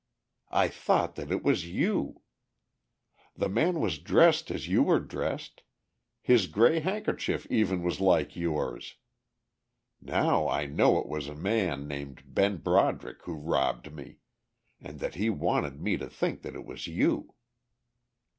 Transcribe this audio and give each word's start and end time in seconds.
I 0.49 0.67
thought 0.67 1.13
that 1.13 1.31
it 1.31 1.43
was 1.43 1.67
you! 1.69 2.21
The 3.35 3.47
man 3.47 3.79
was 3.79 3.99
dressed 3.99 4.49
as 4.49 4.67
you 4.67 4.81
were 4.81 4.99
dressed, 4.99 5.61
his 6.23 6.47
grey 6.47 6.79
handkerchief 6.79 7.45
even 7.51 7.83
was 7.83 8.01
like 8.01 8.35
yours. 8.35 8.95
Now 10.01 10.47
I 10.47 10.65
know 10.65 10.97
it 10.97 11.07
was 11.07 11.27
a 11.27 11.35
man 11.35 11.87
named 11.87 12.33
Ben 12.33 12.57
Broderick 12.57 13.21
who 13.25 13.35
robbed 13.35 13.93
me, 13.93 14.17
and 14.79 14.97
that 15.01 15.13
he 15.13 15.29
wanted 15.29 15.79
me 15.79 15.97
to 15.97 16.09
think 16.09 16.41
that 16.41 16.55
it 16.55 16.65
was 16.65 16.87
you. 16.87 17.35